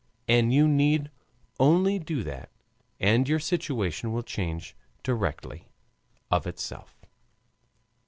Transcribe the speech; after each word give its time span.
And 0.27 0.51
you 0.51 0.67
need 0.67 1.11
only 1.59 1.99
do 1.99 2.23
that 2.23 2.49
and 2.99 3.29
your 3.29 3.37
situation 3.37 4.11
will 4.11 4.23
change 4.23 4.75
directly 5.03 5.67
of 6.31 6.47
itself. 6.47 7.05